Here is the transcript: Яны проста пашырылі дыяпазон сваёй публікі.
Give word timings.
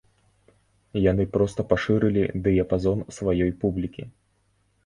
Яны 1.11 1.23
проста 1.35 1.65
пашырылі 1.73 2.23
дыяпазон 2.47 3.05
сваёй 3.19 3.51
публікі. 3.67 4.03